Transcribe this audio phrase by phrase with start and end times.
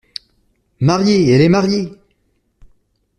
[0.79, 1.29] Mariée!…
[1.31, 1.93] elle est mariée!